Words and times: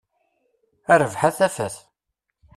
A 0.91 0.93
rrbeḥ 0.95 1.21
a 1.29 1.31
tafat! 1.37 1.75